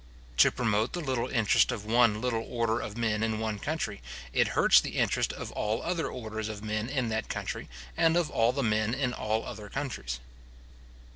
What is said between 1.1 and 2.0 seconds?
interest of